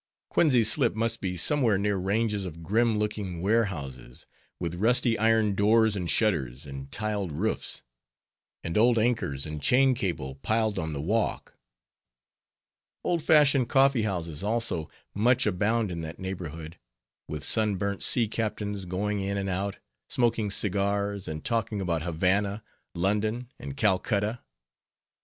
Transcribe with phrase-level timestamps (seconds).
[0.31, 4.25] Coenties Slip must be somewhere near ranges of grim looking warehouses,
[4.59, 7.83] with rusty iron doors and shutters, and tiled roofs;
[8.63, 11.55] and old anchors and chain cable piled on the walk.
[13.03, 16.79] Old fashioned coffeehouses, also, much abound in that neighborhood,
[17.27, 19.77] with sunburnt sea captains going in and out,
[20.09, 22.63] smoking cigars, and talking about Havanna,
[22.95, 24.39] London, and Calcutta.